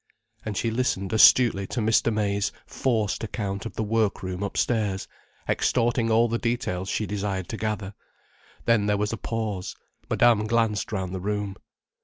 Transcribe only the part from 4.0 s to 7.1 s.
room upstairs, extorting all the details she